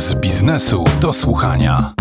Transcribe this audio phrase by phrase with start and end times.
[0.00, 1.94] z biznesu do słuchania.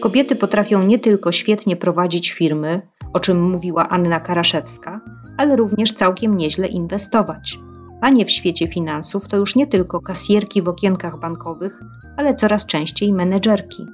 [0.00, 2.82] Kobiety potrafią nie tylko świetnie prowadzić firmy,
[3.12, 5.00] o czym mówiła Anna Karaszewska,
[5.36, 7.58] ale również całkiem nieźle inwestować.
[8.00, 11.82] Panie w świecie finansów to już nie tylko kasjerki w okienkach bankowych,
[12.16, 13.86] ale coraz częściej menedżerki.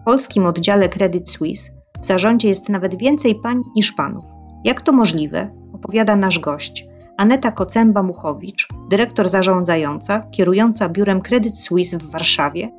[0.00, 1.70] W polskim oddziale Credit Suisse
[2.00, 4.24] w zarządzie jest nawet więcej pań niż panów.
[4.64, 5.50] Jak to możliwe?
[5.72, 6.89] Opowiada nasz gość.
[7.20, 12.70] Aneta Kocęba-Muchowicz, dyrektor zarządzająca, kierująca biurem Credit Suisse w Warszawie,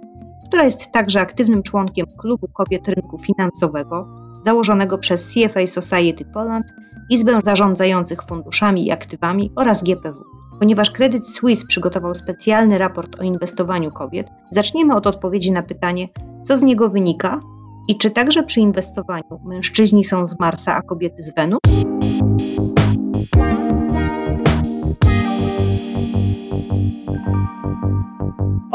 [0.48, 4.08] która jest także aktywnym członkiem Klubu Kobiet Rynku Finansowego,
[4.46, 6.66] założonego przez CFA Society Poland,
[7.10, 10.24] Izbę Zarządzających Funduszami i Aktywami oraz GPW.
[10.60, 16.08] Ponieważ Credit Suisse przygotował specjalny raport o inwestowaniu kobiet, zaczniemy od odpowiedzi na pytanie,
[16.44, 17.40] co z niego wynika
[17.88, 21.60] i czy także przy inwestowaniu mężczyźni są z Marsa, a kobiety z Wenus?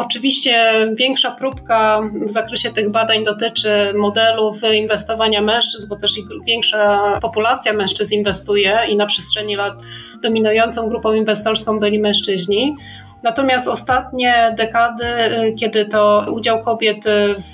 [0.06, 6.12] Oczywiście większa próbka w zakresie tych badań dotyczy modelów inwestowania mężczyzn, bo też
[6.46, 9.74] większa populacja mężczyzn inwestuje i na przestrzeni lat
[10.22, 12.74] dominującą grupą inwestorską byli mężczyźni.
[13.22, 15.04] Natomiast ostatnie dekady,
[15.60, 17.04] kiedy to udział kobiet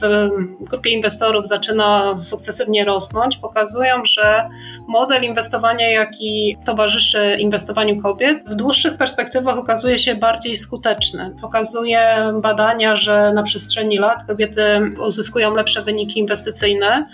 [0.00, 0.28] w
[0.60, 4.48] grupie inwestorów zaczyna sukcesywnie rosnąć, pokazują, że
[4.88, 11.34] model inwestowania, jaki towarzyszy inwestowaniu kobiet, w dłuższych perspektywach okazuje się bardziej skuteczny.
[11.40, 14.62] Pokazuje badania, że na przestrzeni lat kobiety
[15.06, 17.06] uzyskują lepsze wyniki inwestycyjne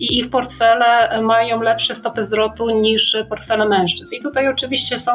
[0.00, 4.14] i ich portfele mają lepsze stopy zwrotu niż portfele mężczyzn.
[4.14, 5.12] I tutaj oczywiście są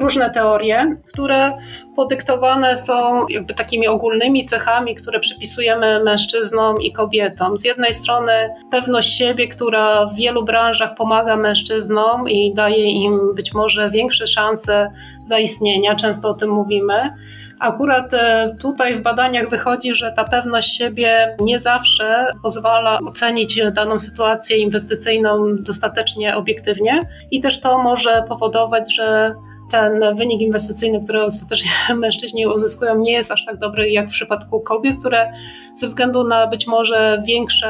[0.00, 1.52] różne teorie, które
[1.96, 7.58] podyktowane są jakby takimi ogólnymi cechami, które przypisujemy mężczyznom i kobietom.
[7.58, 8.32] Z jednej strony
[8.70, 14.90] pewność siebie, która w wielu branżach pomaga mężczyznom i daje im być może większe szanse
[15.26, 17.12] zaistnienia, często o tym mówimy.
[17.60, 23.98] Akurat e, tutaj w badaniach wychodzi, że ta pewność siebie nie zawsze pozwala ocenić daną
[23.98, 29.34] sytuację inwestycyjną dostatecznie obiektywnie i też to może powodować, że
[29.70, 34.60] ten wynik inwestycyjny, który ostatecznie mężczyźni uzyskują, nie jest aż tak dobry jak w przypadku
[34.60, 35.32] kobiet, które
[35.74, 37.66] ze względu na być może większą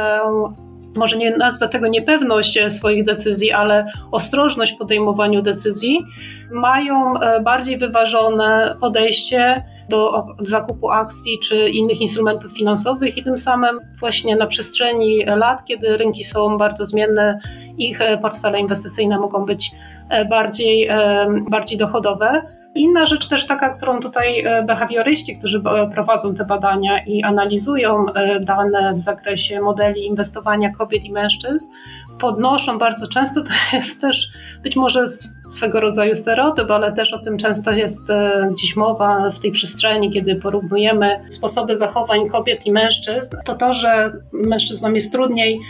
[0.96, 6.04] może nie nazwę tego niepewność swoich decyzji, ale ostrożność w podejmowaniu decyzji,
[6.50, 13.80] mają e, bardziej wyważone podejście do zakupu akcji czy innych instrumentów finansowych i tym samym
[14.00, 17.38] właśnie na przestrzeni lat, kiedy rynki są bardzo zmienne,
[17.78, 19.70] ich e, portfele inwestycyjne mogą być
[20.08, 22.42] e, bardziej, e, bardziej dochodowe.
[22.74, 25.62] Inna rzecz też taka, którą tutaj behawioryści, którzy
[25.94, 28.06] prowadzą te badania i analizują
[28.40, 31.72] dane w zakresie modeli inwestowania kobiet i mężczyzn,
[32.20, 34.28] podnoszą bardzo często, to jest też
[34.62, 35.06] być może
[35.52, 38.08] swego rodzaju stereotyp, ale też o tym często jest
[38.50, 44.12] gdzieś mowa w tej przestrzeni, kiedy porównujemy sposoby zachowań kobiet i mężczyzn, to to, że
[44.32, 45.60] mężczyznom jest trudniej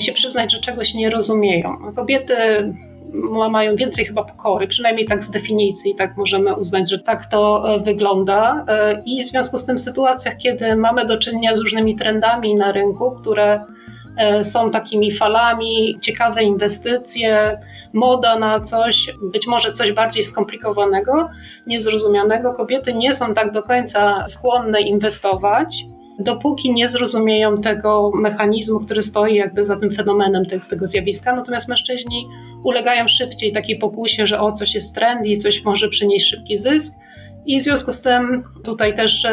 [0.00, 1.92] się przyznać, że czegoś nie rozumieją.
[1.96, 2.34] Kobiety
[3.50, 7.80] mają więcej chyba pokory, przynajmniej tak z definicji, tak możemy uznać, że tak to e,
[7.80, 8.64] wygląda.
[8.68, 12.54] E, I w związku z tym w sytuacjach, kiedy mamy do czynienia z różnymi trendami
[12.54, 13.60] na rynku, które
[14.16, 17.58] e, są takimi falami, ciekawe inwestycje,
[17.92, 21.28] moda na coś, być może coś bardziej skomplikowanego,
[21.66, 25.84] niezrozumianego, kobiety nie są tak do końca skłonne inwestować
[26.18, 31.36] dopóki nie zrozumieją tego mechanizmu, który stoi jakby za tym fenomenem tego, tego zjawiska.
[31.36, 32.28] Natomiast mężczyźni
[32.64, 36.94] ulegają szybciej takiej pokusie, że o coś jest trendy coś może przynieść szybki zysk.
[37.46, 39.26] I w związku z tym tutaj też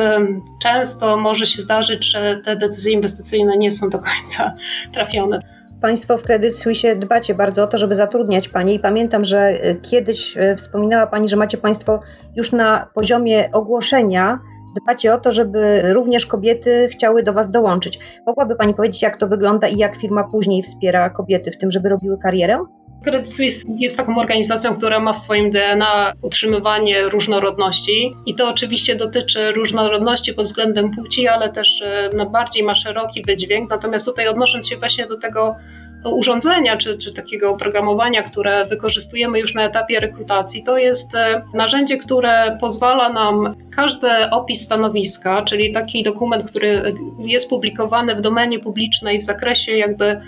[0.61, 4.53] często może się zdarzyć, że te decyzje inwestycyjne nie są do końca
[4.93, 5.39] trafione.
[5.81, 9.75] Państwo w Credit Suisse dbacie bardzo o to, żeby zatrudniać Panie i pamiętam, że e,
[9.75, 11.99] kiedyś e, wspominała Pani, że macie Państwo
[12.35, 14.39] już na poziomie ogłoszenia
[14.81, 17.99] dbacie o to, żeby również kobiety chciały do Was dołączyć.
[18.27, 21.89] Mogłaby Pani powiedzieć, jak to wygląda i jak firma później wspiera kobiety w tym, żeby
[21.89, 22.59] robiły karierę?
[23.03, 28.95] Credit Suisse jest taką organizacją, która ma w swoim DNA utrzymywanie różnorodności i to oczywiście
[28.95, 33.69] dotyczy różnorodności pod względem płci, ale też e, no, bardziej ma szeroki wydźwięk.
[33.69, 35.55] Natomiast tutaj odnosząc się właśnie do tego
[36.05, 41.97] urządzenia czy, czy takiego oprogramowania, które wykorzystujemy już na etapie rekrutacji, to jest e, narzędzie,
[41.97, 49.19] które pozwala nam każdy opis stanowiska, czyli taki dokument, który jest publikowany w domenie publicznej
[49.19, 50.21] w zakresie jakby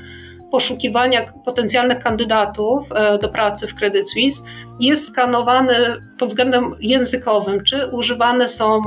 [0.51, 4.43] poszukiwania potencjalnych kandydatów e, do pracy w Credit Suisse,
[4.79, 5.75] jest skanowany
[6.19, 8.81] pod względem językowym, czy używane są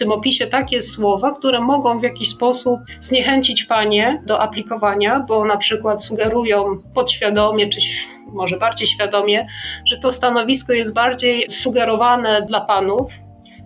[0.00, 5.56] tym opisie takie słowa, które mogą w jakiś sposób zniechęcić panie do aplikowania, bo na
[5.56, 7.80] przykład sugerują podświadomie, czy
[8.32, 9.46] może bardziej świadomie,
[9.86, 13.12] że to stanowisko jest bardziej sugerowane dla panów,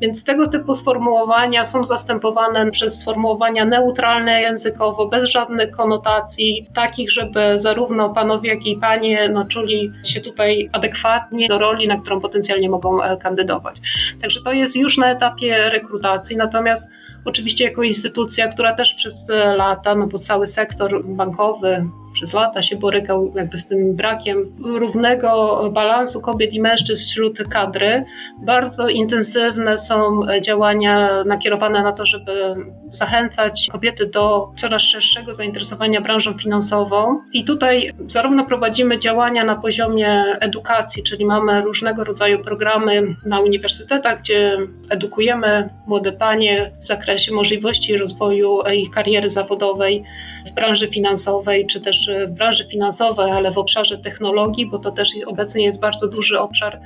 [0.01, 7.61] Więc tego typu sformułowania są zastępowane przez sformułowania neutralne językowo, bez żadnych konotacji, takich, żeby
[7.61, 12.71] zarówno panowie, jak i panie no, czuli się tutaj adekwatnie do roli, na którą potencjalnie
[12.71, 13.77] mogą e, kandydować.
[14.21, 16.91] Także to jest już na etapie rekrutacji, natomiast
[17.25, 22.77] Oczywiście jako instytucja, która też przez lata, no bo cały sektor bankowy, przez lata się
[22.77, 28.05] borykał jakby z tym brakiem równego balansu kobiet i mężczyzn wśród kadry.
[28.43, 32.55] Bardzo intensywne są działania nakierowane na to, żeby
[32.93, 37.21] zachęcać kobiety do coraz szerszego zainteresowania branżą finansową.
[37.33, 44.21] I tutaj zarówno prowadzimy działania na poziomie edukacji, czyli mamy różnego rodzaju programy na uniwersytetach,
[44.21, 44.59] gdzie
[44.91, 50.05] edukujemy młode panie w zakresie możliwości rozwoju ich kariery zawodowej
[50.47, 55.09] w branży finansowej, czy też w branży finansowej, ale w obszarze technologii, bo to też
[55.27, 56.81] obecnie jest bardzo duży obszar,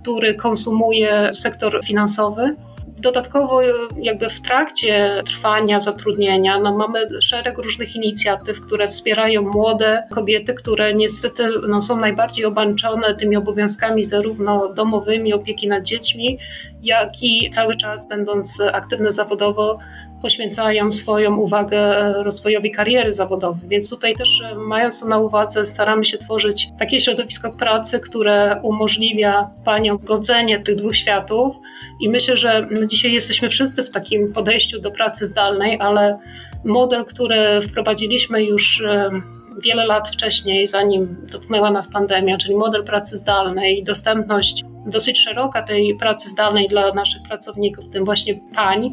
[0.00, 2.56] który konsumuje sektor finansowy.
[2.98, 3.60] Dodatkowo,
[4.02, 10.94] jakby w trakcie trwania zatrudnienia, no mamy szereg różnych inicjatyw, które wspierają młode kobiety, które
[10.94, 16.38] niestety no, są najbardziej obarczone tymi obowiązkami, zarówno domowymi, opieki nad dziećmi,
[16.82, 19.78] jak i cały czas będąc aktywne zawodowo
[20.24, 23.68] poświęcają swoją uwagę rozwojowi kariery zawodowej.
[23.68, 28.60] Więc tutaj też, e, mając to na uwadze, staramy się tworzyć takie środowisko pracy, które
[28.62, 31.56] umożliwia paniom godzenie tych dwóch światów.
[32.00, 36.18] I myślę, że dzisiaj jesteśmy wszyscy w takim podejściu do pracy zdalnej, ale
[36.64, 39.10] model, który wprowadziliśmy już e,
[39.64, 45.96] wiele lat wcześniej, zanim dotknęła nas pandemia, czyli model pracy zdalnej, dostępność dosyć szeroka tej
[45.96, 48.88] pracy zdalnej dla naszych pracowników, w tym właśnie pań,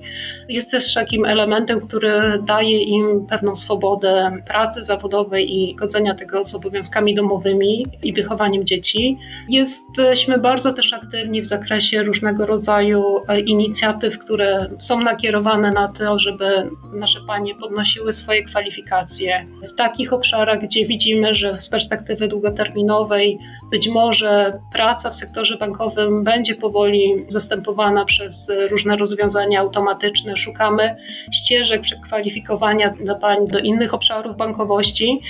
[0.50, 2.12] jest też takim elementem, który
[2.46, 9.18] daje im pewną swobodę pracy zawodowej i godzenia tego z obowiązkami domowymi i wychowaniem dzieci.
[9.50, 16.20] Jesteśmy bardzo też aktywni w zakresie różnego rodzaju e, inicjatyw, które są nakierowane na to,
[16.20, 23.38] żeby nasze panie podnosiły swoje kwalifikacje w takich obszarach, gdzie widzimy, że z perspektywy długoterminowej
[23.71, 30.38] być może praca w sektorze bankowym będzie powoli zastępowana przez różne rozwiązania automatyczne.
[30.38, 30.95] Szukamy
[31.31, 35.21] ścieżek przekwalifikowania dla pań do innych obszarów bankowości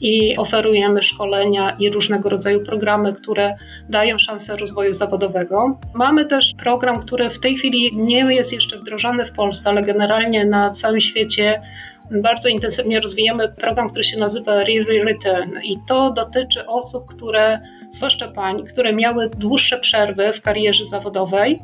[0.00, 3.54] i oferujemy szkolenia i różnego rodzaju programy, które
[3.88, 5.78] dają szansę rozwoju zawodowego.
[5.94, 10.44] Mamy też program, który w tej chwili nie jest jeszcze wdrożony w Polsce, ale generalnie
[10.44, 11.62] na całym świecie
[12.10, 17.60] bardzo intensywnie rozwijamy program, który się nazywa Re Return i to dotyczy osób, które
[17.94, 21.58] zwłaszcza pań, które miały dłuższe przerwy w karierze zawodowej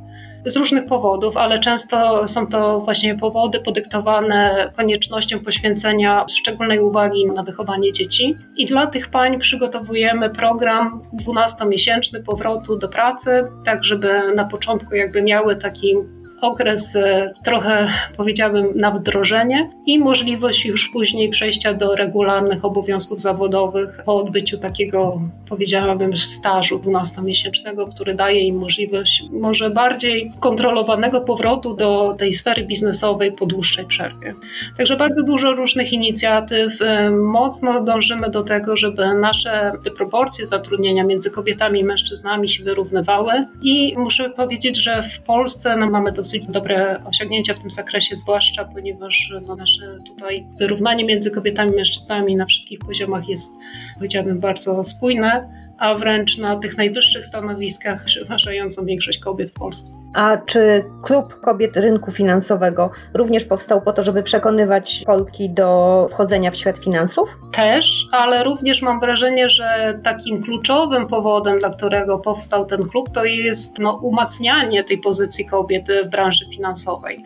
[0.46, 7.42] z różnych powodów, ale często są to właśnie powody podyktowane koniecznością poświęcenia szczególnej uwagi na
[7.42, 8.36] wychowanie dzieci.
[8.56, 15.22] I dla tych pań przygotowujemy program 12-miesięczny powrotu do pracy, tak żeby na początku jakby
[15.22, 15.94] miały taki
[16.40, 24.02] okres e, trochę powiedziałabym na wdrożenie i możliwość już później przejścia do regularnych obowiązków zawodowych
[24.04, 32.16] po odbyciu takiego powiedziałabym stażu 12-miesięcznego, który daje im możliwość może bardziej kontrolowanego powrotu do
[32.18, 34.34] tej sfery biznesowej po dłuższej przerwie.
[34.76, 36.82] Także bardzo dużo różnych inicjatyw.
[36.82, 43.32] E, mocno dążymy do tego, żeby nasze proporcje zatrudnienia między kobietami i mężczyznami się wyrównywały
[43.62, 48.16] i muszę powiedzieć, że w Polsce no, mamy dosyć dosyć dobre osiągnięcia w tym zakresie,
[48.16, 53.52] zwłaszcza ponieważ no, nasze tutaj wyrównanie między kobietami i mężczyznami na wszystkich poziomach jest,
[53.94, 55.48] powiedziałabym, bardzo spójne
[55.80, 59.92] a wręcz na tych najwyższych stanowiskach przeważającą większość kobiet w Polsce.
[60.14, 66.50] A czy Klub Kobiet Rynku Finansowego również powstał po to, żeby przekonywać Polki do wchodzenia
[66.50, 67.38] w świat finansów?
[67.52, 73.24] Też, ale również mam wrażenie, że takim kluczowym powodem, dla którego powstał ten klub, to
[73.24, 77.22] jest no, umacnianie tej pozycji kobiety w branży finansowej.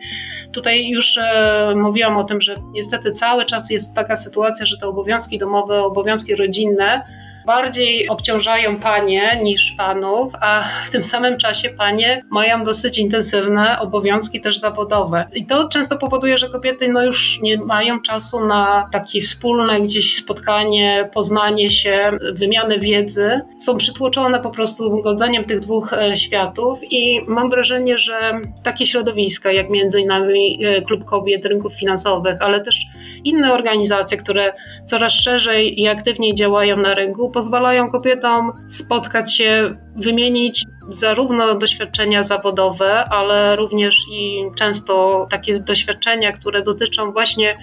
[0.51, 4.87] Tutaj już e, mówiłam o tym, że niestety cały czas jest taka sytuacja, że te
[4.87, 7.01] obowiązki domowe, obowiązki rodzinne,
[7.45, 14.41] bardziej obciążają panie niż panów, a w tym samym czasie panie mają dosyć intensywne obowiązki
[14.41, 15.27] też zawodowe.
[15.35, 20.17] I to często powoduje, że kobiety no już nie mają czasu na takie wspólne gdzieś
[20.17, 23.41] spotkanie, poznanie się, wymianę wiedzy.
[23.59, 29.51] Są przytłoczone po prostu godzeniem tych dwóch e, światów i mam wrażenie, że takie środowiska
[29.51, 32.85] jak między innymi e, Klub Kobiet Rynków Finansowych, ale też
[33.25, 34.53] inne organizacje, które
[34.85, 43.05] coraz szerzej i aktywniej działają na rynku, pozwalają kobietom spotkać się, wymienić zarówno doświadczenia zawodowe,
[43.05, 47.57] ale również i często takie doświadczenia, które dotyczą właśnie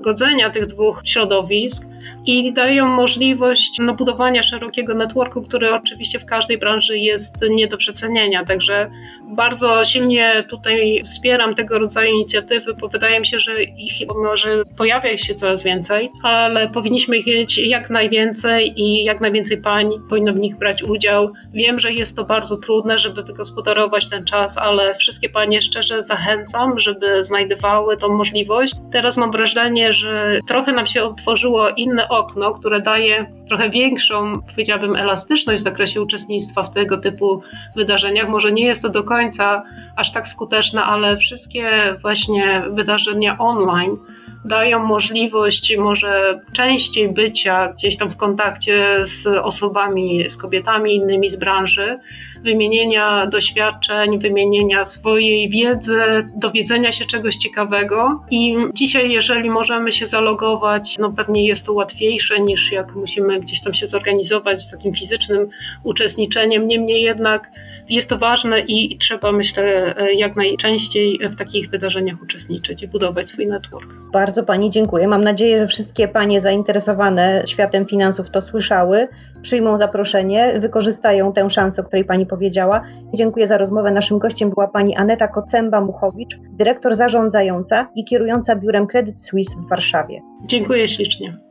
[0.00, 1.96] godzenia tych dwóch środowisk
[2.26, 7.76] i dają możliwość no, budowania szerokiego networku, który oczywiście w każdej branży jest nie do
[7.76, 8.44] przecenienia.
[8.44, 8.90] Także
[9.28, 15.18] Bardzo silnie tutaj wspieram tego rodzaju inicjatywy, bo wydaje mi się, że ich może pojawia
[15.18, 20.38] się coraz więcej, ale powinniśmy ich mieć jak najwięcej i jak najwięcej pań powinno w
[20.38, 21.32] nich brać udział.
[21.54, 26.80] Wiem, że jest to bardzo trudne, żeby wygospodarować ten czas, ale wszystkie panie szczerze zachęcam,
[26.80, 28.74] żeby znajdowały tą możliwość.
[28.92, 34.96] Teraz mam wrażenie, że trochę nam się otworzyło inne okno, które daje trochę większą, powiedziałabym,
[34.96, 37.42] elastyczność w zakresie uczestnictwa w tego typu
[37.76, 38.28] wydarzeniach.
[38.28, 39.62] Może nie jest to do końca
[39.96, 43.96] aż tak skuteczne, ale wszystkie właśnie wydarzenia online
[44.44, 51.36] dają możliwość może częściej bycia gdzieś tam w kontakcie z osobami, z kobietami innymi z
[51.36, 51.98] branży,
[52.42, 56.00] wymienienia doświadczeń, wymienienia swojej wiedzy,
[56.36, 58.24] dowiedzenia się czegoś ciekawego.
[58.30, 63.62] I dzisiaj, jeżeli możemy się zalogować, no pewnie jest to łatwiejsze niż jak musimy gdzieś
[63.62, 65.48] tam się zorganizować z takim fizycznym
[65.84, 66.68] uczestniczeniem.
[66.68, 67.50] Niemniej jednak
[67.88, 73.46] jest to ważne i trzeba, myślę, jak najczęściej w takich wydarzeniach uczestniczyć i budować swój
[73.46, 73.94] network.
[74.12, 75.08] Bardzo Pani dziękuję.
[75.08, 79.08] Mam nadzieję, że wszystkie Panie zainteresowane światem finansów to słyszały,
[79.42, 82.82] przyjmą zaproszenie, wykorzystają tę szansę, o której Pani powiedziała.
[83.14, 83.90] Dziękuję za rozmowę.
[83.90, 90.20] Naszym gościem była Pani Aneta Kocemba-Muchowicz, dyrektor zarządzająca i kierująca biurem Credit Suisse w Warszawie.
[90.46, 91.45] Dziękuję ślicznie.